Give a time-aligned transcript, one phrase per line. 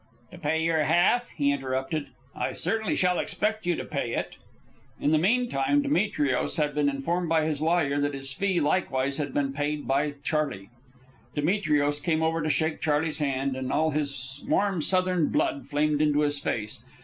[0.31, 2.07] "To pay your half?" he interrupted.
[2.35, 4.35] "I certainly shall expect you to pay it."
[4.99, 9.31] In the meantime Demetrios had been informed by his lawyer that his fee likewise had
[9.31, 10.71] been paid by Charley.
[11.35, 16.15] Demetrios came over to shake Charley's hand, and all his warm Southern blood flamed in
[16.19, 16.83] his face.